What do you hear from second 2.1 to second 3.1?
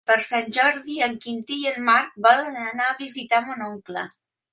volen anar a